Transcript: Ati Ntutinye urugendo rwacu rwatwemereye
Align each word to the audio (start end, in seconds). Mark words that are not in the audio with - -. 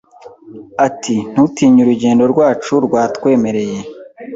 Ati 0.87 1.15
Ntutinye 1.31 1.79
urugendo 1.81 2.23
rwacu 2.33 2.73
rwatwemereye 2.85 3.79